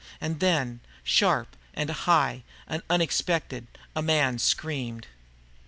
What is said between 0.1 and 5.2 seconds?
And then, sharp and high and unexpected, a man screamed.